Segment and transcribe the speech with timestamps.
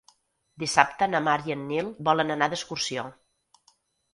[0.61, 3.05] Dissabte na Mar i en Nil volen anar d'excursió.